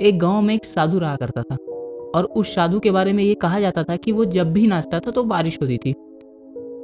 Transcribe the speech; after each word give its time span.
एक 0.00 0.18
गाँव 0.18 0.42
में 0.42 0.54
एक 0.54 0.64
साधु 0.64 0.98
रहा 0.98 1.16
करता 1.16 1.42
था 1.42 1.54
और 2.14 2.24
उस 2.36 2.54
साधु 2.54 2.80
के 2.80 2.90
बारे 2.90 3.12
में 3.12 3.24
ये 3.24 3.34
कहा 3.34 3.60
जाता 3.60 3.82
था 3.82 3.96
कि 3.96 4.12
वो 4.12 4.24
जब 4.24 4.52
भी 4.52 4.66
नाचता 4.66 5.00
था 5.00 5.10
तो 5.10 5.22
बारिश 5.24 5.58
होती 5.62 5.76
थी। 5.76 5.92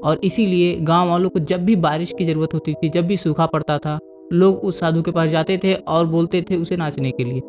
और 0.04 0.20
इसीलिए 0.24 0.80
गाँव 0.80 1.08
वालों 1.08 1.30
को 1.30 1.38
जब 1.38 1.64
भी 1.64 1.76
बारिश 1.76 2.14
की 2.18 2.24
ज़रूरत 2.24 2.54
होती 2.54 2.74
थी, 2.74 2.88
जब 2.88 3.06
भी 3.06 3.16
सूखा 3.16 3.46
पड़ता 3.46 3.78
था, 3.78 3.98
लोग 4.32 4.56
उस 4.56 4.80
साधु 4.80 5.02
के 5.02 5.10
पास 5.10 5.30
जाते 5.30 5.58
थे 5.58 5.74
और 5.74 6.06
बोलते 6.06 6.42
थे 6.42 6.56
उसे 6.56 6.76
नाचने 6.76 7.10
के 7.10 7.24
लिए। 7.24 7.40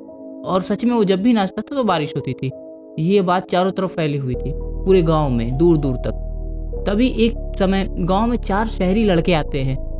और 0.46 0.62
सच 0.62 0.86
में 0.86 0.96
वो 0.96 1.04
जब 1.04 1.22
भी 1.22 1.34
नाचता 1.34 1.62
था 1.62 1.76
तो 1.76 1.84
बारिश 1.84 2.16
होती 2.16 2.34
थी। 2.34 2.52
ये 3.00 3.22
बात 3.22 3.50
चारों 3.50 3.72
तरफ़ 3.72 3.92
फैली 3.92 4.18
हुई 4.18 4.36
थी, 4.36 4.52
पूरे 4.56 5.02
गाँव 5.02 5.30
में 5.30 5.58
दूर 5.58 5.78
दूर 5.78 5.96
तक। 5.96 6.84
तभी 6.88 7.08
एक 7.08 7.54
समय 7.60 7.88
गाँव 7.92 8.28
में 8.28 8.38
चार 8.38 8.68
शहरी 8.68 9.04
लड़के 9.04 9.34
आते 9.34 9.62
हैं। 9.62 9.93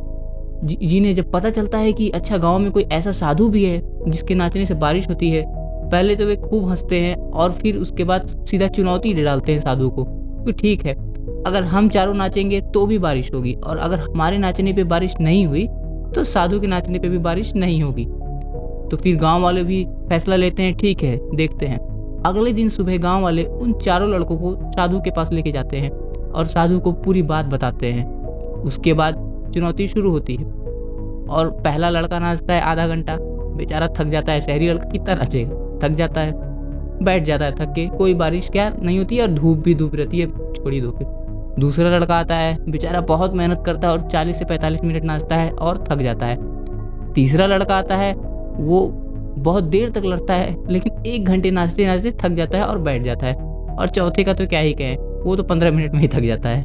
जिन्हें 0.64 1.14
जब 1.14 1.30
पता 1.32 1.50
चलता 1.50 1.78
है 1.78 1.92
कि 1.92 2.08
अच्छा 2.10 2.38
गाँव 2.38 2.58
में 2.58 2.70
कोई 2.72 2.82
ऐसा 2.82 3.10
साधु 3.12 3.48
भी 3.48 3.64
है 3.64 3.80
जिसके 4.08 4.34
नाचने 4.34 4.66
से 4.66 4.74
बारिश 4.74 5.08
होती 5.08 5.30
है, 5.30 5.44
पहले 5.46 6.16
तो 6.16 6.26
वे 6.26 6.36
खूब 6.38 6.68
हँसते 6.68 7.00
हैं 7.00 7.16
और 7.16 7.52
फिर 7.52 7.76
उसके 7.76 8.04
बाद 8.04 8.26
सीधा 8.46 8.68
चुनौती 8.68 9.14
ले 9.14 9.22
डालते 9.22 9.52
हैं 9.52 9.60
साधु 9.60 9.90
को 9.90 10.04
कि 10.44 10.52
ठीक 10.52 10.84
है, 10.86 10.94
अगर 11.46 11.62
हम 11.62 11.88
चारों 11.88 12.14
नाचेंगे 12.14 12.60
तो 12.74 12.86
भी 12.86 12.98
बारिश 12.98 13.32
होगी 13.32 13.54
और 13.54 13.76
अगर 13.76 13.98
हमारे 14.00 14.38
नाचने 14.38 14.72
पे 14.72 14.84
बारिश 14.84 15.14
नहीं 15.20 15.46
हुई 15.46 15.66
तो 16.14 16.24
साधु 16.24 16.60
के 16.60 16.66
नाचने 16.66 16.98
पे 16.98 17.08
भी 17.08 17.18
बारिश 17.18 17.54
नहीं 17.54 17.82
होगी। 17.82 18.04
तो 18.90 18.96
फिर 18.96 19.16
गाँव 19.16 19.42
वाले 19.42 19.62
भी 19.64 19.84
फैसला 20.08 20.36
लेते 20.36 20.62
हैं, 20.62 20.74
ठीक 20.76 21.02
है, 21.02 21.18
देखते 21.34 21.66
हैं। 21.66 21.78
अगले 22.26 22.52
दिन 22.52 22.68
सुबह 22.68 22.98
गाँव 22.98 23.22
वाले 23.22 23.44
उन 23.44 23.72
चारों 23.74 24.08
लड़कों 24.10 24.36
को 24.38 24.54
साधु 24.72 25.00
के 25.00 25.10
पास 25.10 25.32
लेके 25.32 25.52
जाते 25.52 25.76
हैं 25.76 25.90
और 25.90 26.44
साधु 26.46 26.78
को 26.80 26.92
पूरी 26.94 27.22
बात 27.22 27.46
बताते 27.46 27.92
हैं। 27.92 28.06
उसके 28.62 28.94
बाद 28.94 29.23
चुनौती 29.54 29.88
शुरू 29.88 30.10
होती 30.10 30.36
है। 30.36 30.44
और 31.30 31.50
पहला 31.64 31.90
लड़का 31.90 32.18
नाचता 32.18 32.54
है 32.54 32.60
आधा 32.60 32.86
घंटा, 32.86 33.16
बेचारा 33.56 33.88
थक 33.88 34.04
जाता 34.04 34.32
है, 34.32 34.40
शहरी 34.40 34.68
लड़का 34.68 34.90
कितना 34.90 35.14
नाचेगा? 35.14 35.78
थक 35.82 35.94
जाता 35.94 36.20
है, 36.20 36.32
बैठ 37.02 37.22
जाता 37.22 37.44
है, 37.44 37.52
थक 37.52 37.72
के 37.72 37.86
कोई 37.86 38.14
बारिश 38.14 38.48
क्या 38.48 38.68
नहीं 38.82 38.98
होती 38.98 39.20
और 39.20 39.26
धूप 39.26 39.58
भी 39.58 39.74
धूप 39.74 39.94
रहती 39.94 40.20
है, 40.20 40.26
छोड़ी 40.52 40.80
धूप 40.80 40.98
दूसरा 41.58 41.90
लड़का 41.90 42.16
आता 42.16 42.36
है, 42.36 42.56
बेचारा 42.70 43.00
बहुत 43.00 43.34
मेहनत 43.34 43.62
करता 43.66 43.88
है 43.88 43.94
और 43.94 44.02
40 44.02 44.38
से 44.38 44.44
45 44.44 44.84
मिनट 44.84 45.04
नाचता 45.04 45.36
है 45.36 45.50
और 45.50 45.84
थक 45.88 45.96
जाता 45.96 46.26
है। 46.26 46.36
तीसरा 47.12 47.46
लड़का 47.46 47.76
आता 47.76 47.96
है, 47.96 48.14
वो 48.56 48.86
बहुत 49.38 49.64
देर 49.64 49.90
तक 49.90 50.02
लड़ता 50.04 50.34
है, 50.34 50.72
लेकिन 50.72 51.02
एक 51.06 51.24
घंटे 51.24 51.50
नाचते 51.50 51.86
नाचते 51.86 52.10
थक 52.10 52.28
जाता 52.28 52.58
है 52.58 52.64
और 52.64 52.78
बैठ 52.78 53.02
जाता 53.02 53.26
है। 53.26 53.34
और 53.80 53.88
चौथे 53.88 54.24
का 54.24 54.32
तो 54.32 54.46
क्या 54.46 54.60
ही 54.60 54.72
कहें, 54.72 54.96
वो 55.22 55.36
तो 55.36 55.42
पंद्रह 55.42 55.70
मिनट 55.70 55.94
में 55.94 56.00
ही 56.00 56.08
थक 56.08 56.20
जाता 56.20 56.48
है। 56.48 56.62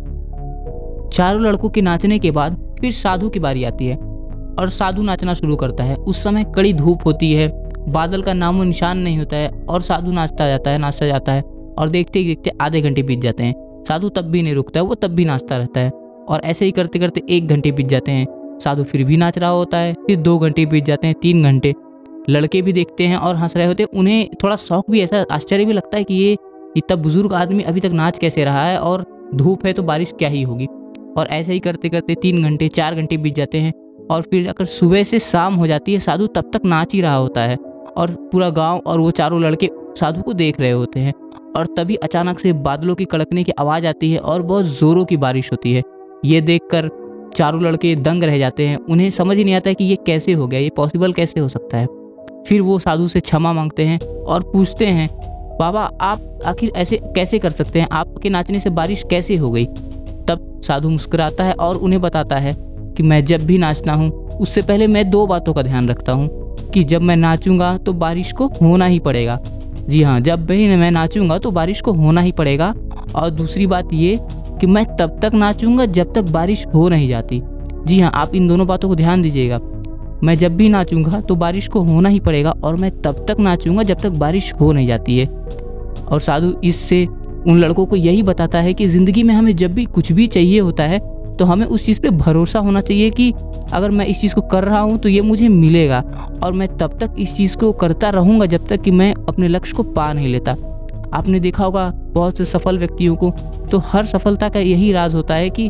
चारों 1.09 1.41
लड़कों 1.41 1.69
के 1.69 1.81
नाचने 1.81 2.19
के 2.19 2.31
बाद 2.31 2.68
फिर 2.81 2.91
साधु 2.91 3.29
की 3.29 3.39
बारी 3.39 3.63
आती 3.63 3.85
है 3.85 3.95
और 3.95 4.69
साधु 4.69 5.01
नाचना 5.01 5.33
शुरू 5.33 5.55
करता 5.55 5.83
है। 5.83 5.95
उस 5.95 6.23
समय 6.23 6.45
कड़ी 6.55 6.73
धूप 6.73 7.05
होती 7.05 7.31
है, 7.33 7.47
बादल 7.89 8.21
का 8.21 8.33
नामो 8.33 8.63
निशान 8.63 8.97
नहीं 8.97 9.17
होता 9.17 9.37
है 9.37 9.49
और 9.69 9.81
साधु 9.81 10.11
नाचता 10.11 10.47
जाता 10.47 10.71
है, 10.71 10.77
नाचता 10.77 11.05
जाता 11.05 11.31
है 11.31 11.41
और 11.77 11.89
देखते 11.89 12.19
ही 12.19 12.25
देखते 12.25 12.51
आधे 12.61 12.81
घंटे 12.81 13.03
बीत 13.03 13.19
जाते 13.19 13.43
हैं। 13.43 13.83
साधु 13.87 14.09
तब 14.09 14.25
भी 14.25 14.41
नहीं 14.41 14.53
रुकता 14.53 14.79
है 14.79 14.85
वो 14.85 14.95
तब 14.95 15.11
भी 15.11 15.25
नाचता 15.25 15.57
रहता 15.57 15.79
है 15.79 15.89
और 16.29 16.41
ऐसे 16.43 16.65
ही 16.65 16.71
करते 16.71 16.99
करते 16.99 17.21
एक 17.29 17.47
घंटे 17.47 17.71
बीत 17.71 17.87
जाते 17.87 18.11
हैं। 18.11 18.25
साधु 18.59 18.83
फिर 18.83 19.03
भी 19.03 19.17
नाच 19.17 19.37
रहा 19.37 19.49
होता 19.49 19.77
है, 19.77 19.93
फिर 20.07 20.17
दो 20.17 20.37
घंटे 20.39 20.65
बीत 20.65 20.85
जाते 20.85 21.07
हैं, 21.07 21.15
तीन 21.21 21.43
घंटे। 21.43 21.73
लड़के 22.29 22.61
भी 22.61 22.73
देखते 22.73 23.07
हैं 23.07 23.17
और 23.17 23.35
हंस 23.35 23.55
रहे 23.57 23.67
होते 23.67 23.83
हैं, 23.83 23.99
उन्हें 23.99 24.29
थोड़ा 24.43 24.55
शौक 24.55 24.89
भी, 24.91 25.01
ऐसा 25.01 25.25
आश्चर्य 25.31 25.65
भी 25.65 25.73
लगता 25.73 25.97
है 25.97 26.03
कि 26.03 26.13
ये 26.13 26.33
इतना 26.77 26.95
बुज़ुर्ग 26.95 27.33
आदमी 27.33 27.63
अभी 27.63 27.79
तक 27.79 27.91
नाच 27.91 28.17
कैसे 28.17 28.43
रहा 28.45 28.65
है 28.65 28.77
और 28.79 29.05
धूप 29.35 29.65
है 29.65 29.73
तो 29.73 29.83
बारिश 29.83 30.13
क्या 30.19 30.29
ही 30.29 30.41
होगी। 30.41 30.67
और 31.17 31.27
ऐसे 31.27 31.53
ही 31.53 31.59
करते 31.59 31.89
करते 31.89 32.15
तीन 32.15 32.43
घंटे, 32.43 32.67
चार 32.67 32.95
घंटे 32.95 33.17
बीत 33.17 33.35
जाते 33.35 33.57
हैं। 33.57 33.73
और 34.11 34.21
फिर 34.21 34.49
अगर 34.49 34.65
सुबह 34.65 35.03
से 35.03 35.19
शाम 35.19 35.53
हो 35.55 35.67
जाती 35.67 35.93
है, 35.93 35.99
साधु 35.99 36.27
तब 36.27 36.51
तक 36.53 36.61
नाच 36.65 36.93
ही 36.93 37.01
रहा 37.01 37.15
होता 37.15 37.41
है। 37.41 37.57
और 37.97 38.29
पूरा 38.31 38.49
गाँव 38.49 38.81
और 38.85 38.99
वो 38.99 39.11
चारों 39.11 39.41
लड़के 39.41 39.69
साधु 39.99 40.21
को 40.21 40.33
देख 40.33 40.59
रहे 40.59 40.71
होते 40.71 40.99
हैं। 40.99 41.13
और 41.57 41.65
तभी 41.77 41.95
अचानक 41.95 42.39
से 42.39 42.53
बादलों 42.53 42.95
की 42.95 43.05
कड़कने 43.05 43.43
की 43.43 43.51
आवाज़ 43.51 43.87
आती 43.87 44.11
है 44.11 44.19
और 44.19 44.41
बहुत 44.41 44.65
ज़ोरों 44.65 45.05
की 45.05 45.17
बारिश 45.17 45.51
होती 45.51 45.73
है। 45.73 45.83
ये 46.25 46.41
देखकर 46.41 46.89
चारों 47.35 47.61
लड़के 47.61 47.95
दंग 47.95 48.23
रह 48.23 48.37
जाते 48.37 48.67
हैं। 48.67 48.77
उन्हें 48.77 49.09
समझ 49.09 49.37
ही 49.37 49.43
नहीं 49.43 49.53
आता 49.53 49.73
कि 49.73 49.83
ये 49.83 49.95
कैसे 49.95 50.33
हो 50.33 50.47
गया, 50.47 50.59
ये 50.59 50.69
पॉसिबल 50.69 51.13
कैसे 51.13 51.39
हो 51.39 51.49
सकता 51.49 51.77
है। 51.77 51.87
फिर 52.47 52.61
वो 52.61 52.79
साधु 52.79 53.07
से 53.07 53.19
क्षमा 53.19 53.53
मांगते 53.53 53.83
हैं 53.83 53.99
और 54.23 54.43
पूछते 54.43 54.85
हैं, 54.85 55.09
बाबा, 55.59 55.91
आप 56.01 56.39
आखिर 56.45 56.71
ऐसे 56.75 56.97
कैसे 56.97 57.39
कर 57.39 57.49
सकते 57.49 57.79
हैं? 57.81 57.87
आपके 57.91 58.29
नाचने 58.29 58.59
से 58.59 58.69
बारिश 58.69 59.03
कैसे 59.09 59.35
हो 59.35 59.51
गई? 59.51 59.67
साधु 60.69 60.89
मुस्कुराता 60.89 61.43
है 61.43 61.53
और 61.55 61.77
उन्हें 61.77 62.01
बताता 62.01 62.37
है 62.37 62.55
कि 62.93 63.03
मैं 63.03 63.23
जब 63.25 63.45
भी 63.45 63.57
नाचता 63.57 63.93
हूँ, 63.93 64.09
उससे 64.37 64.61
पहले 64.61 64.87
मैं 64.87 65.09
दो 65.09 65.25
बातों 65.27 65.53
का 65.53 65.61
ध्यान 65.61 65.89
रखता 65.89 66.13
हूँ, 66.13 66.27
कि 66.65 66.83
जब 66.83 67.01
मैं 67.01 67.15
नाचूँगा 67.15 67.77
तो 67.77 67.93
बारिश 67.95 68.31
को 68.31 68.47
होना 68.61 68.85
ही 68.85 68.99
पड़ेगा। 68.99 69.39
जी 69.81 70.01
हाँ 70.03 70.19
जब 70.21 70.45
भी 70.45 70.75
मैं 70.75 70.91
नाचूँगा 70.91 71.37
तो 71.37 71.51
बारिश 71.51 71.81
को 71.81 71.91
होना 71.93 72.21
ही 72.21 72.31
पड़ेगा। 72.31 72.73
और 73.15 73.29
दूसरी 73.31 73.67
बात 73.67 73.93
ये 73.93 74.17
कि 74.59 74.67
मैं 74.67 74.85
तब 74.97 75.19
तक 75.21 75.33
नाचूँगा 75.33 75.85
जब 75.87 76.13
तक 76.13 76.29
बारिश 76.31 76.65
हो 76.73 76.87
नहीं 76.89 77.07
जाती। 77.07 77.41
जी 77.85 77.99
हाँ 77.99 78.11
आप 78.15 78.35
इन 78.35 78.47
दोनों 78.47 78.67
बातों 78.67 78.89
को 78.89 78.95
ध्यान 78.95 79.21
दीजिएगा। 79.21 79.59
मैं 80.23 80.37
जब 80.37 80.55
भी 80.57 80.69
नाचूँगा 80.69 81.21
तो 81.21 81.35
बारिश 81.35 81.67
को 81.67 81.81
होना 81.81 82.09
ही 82.09 82.19
पड़ेगा 82.19 82.53
और 82.63 82.75
मैं 82.75 82.91
तब 83.01 83.25
तक 83.27 83.39
नाचूँगा 83.39 83.83
जब 83.83 84.01
तक 84.01 84.09
बारिश 84.17 84.53
हो 84.53 84.71
नहीं 84.71 84.87
जाती 84.87 85.17
है। 85.19 85.25
और 85.25 86.19
साधु, 86.19 86.53
इससे 86.63 87.07
उन 87.49 87.59
लड़कों 87.59 87.85
को 87.85 87.95
यही 87.95 88.23
बताता 88.23 88.59
है 88.61 88.73
कि 88.73 88.85
ज़िंदगी 88.87 89.23
में 89.23 89.33
हमें 89.33 89.55
जब 89.55 89.73
भी 89.73 89.85
कुछ 89.85 90.11
भी 90.11 90.27
चाहिए 90.27 90.59
होता 90.59 90.83
है 90.83 90.99
तो 91.37 91.45
हमें 91.45 91.65
उस 91.65 91.85
चीज़ 91.85 91.99
पे 92.01 92.09
भरोसा 92.09 92.59
होना 92.59 92.81
चाहिए 92.81 93.09
कि 93.09 93.31
अगर 93.73 93.91
मैं 93.91 94.05
इस 94.05 94.21
चीज़ 94.21 94.35
को 94.35 94.41
कर 94.41 94.63
रहा 94.63 94.79
हूँ 94.79 94.97
तो 94.97 95.09
ये 95.09 95.21
मुझे 95.21 95.47
मिलेगा। 95.47 95.99
और 96.43 96.53
मैं 96.53 96.67
तब 96.77 96.97
तक 96.99 97.15
इस 97.19 97.33
चीज़ 97.35 97.57
को 97.57 97.71
करता 97.73 98.09
रहूँगा 98.09 98.45
जब 98.45 98.65
तक 98.67 98.81
कि 98.81 98.91
मैं 98.91 99.13
अपने 99.29 99.47
लक्ष्य 99.47 99.77
को 99.77 99.83
पा 99.83 100.11
नहीं 100.13 100.27
लेता। 100.27 100.51
आपने 101.13 101.39
देखा 101.39 101.63
होगा 101.63 101.89
बहुत 102.13 102.37
से 102.37 102.45
सफल 102.45 102.77
व्यक्तियों 102.77 103.15
को 103.15 103.31
तो 103.71 103.77
हर 103.85 104.05
सफलता 104.05 104.49
का 104.49 104.59
यही 104.59 104.91
राज 104.91 105.15
होता 105.15 105.35
है 105.35 105.49
कि 105.49 105.69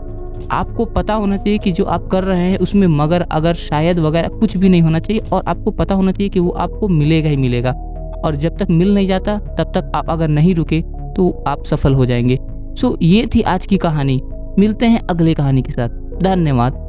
आपको 0.52 0.86
पता 0.88 1.14
होना 1.14 1.38
चाहिए 1.38 1.58
कि 1.58 1.72
जो 1.72 1.84
आप 1.86 2.08
कर 2.08 2.24
रहे 2.24 2.50
हैं, 2.52 2.58
उसमें 2.58 2.88
मगर 2.88 3.22
अगर 3.22 3.54
शायद 3.54 4.00
वगैरह 4.00 4.40
कुछ 4.40 4.58
भी 4.58 4.70
नहीं 4.70 4.82
होना 4.82 5.00
चाहिए, 5.00 5.22
और 5.24 5.44
आपको 5.48 5.72
पता 5.72 5.96
होना 5.96 6.12
चाहिए 6.12 6.30
कि 6.30 6.40
वो 6.40 6.50
आपको 6.50 6.88
मिलेगा 6.88 7.30
ही 7.30 7.38
मिलेगा। 7.38 7.72
और 8.26 8.36
जब 8.36 8.58
तक 8.58 8.70
मिल 8.70 8.94
नहीं 8.94 9.08
जाता, 9.08 9.38
तब 9.58 9.72
तक 9.76 9.92
आप 9.96 10.10
अगर 10.10 10.28
नहीं 10.28 10.56
रुके 10.56 10.82
तो 11.20 11.44
आप 11.48 11.66
सफल 11.66 11.94
हो 11.94 12.06
जाएँगे। 12.06 12.40
सो 12.52 12.98
ये 13.02 13.28
थी 13.36 13.42
आज 13.42 13.66
की 13.66 13.78
कहानी। 13.78 14.22
मिलते 14.60 14.86
हैं 14.86 15.08
अगले 15.10 15.34
कहानी 15.34 15.62
के 15.62 15.72
साथ। 15.72 15.90
धन्यवाद। 16.24 16.89